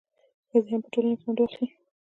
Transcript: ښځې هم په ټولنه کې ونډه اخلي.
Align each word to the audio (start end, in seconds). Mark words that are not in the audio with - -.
ښځې 0.49 0.69
هم 0.71 0.81
په 0.83 0.89
ټولنه 0.93 1.15
کې 1.17 1.23
ونډه 1.27 1.43
اخلي. 1.47 1.67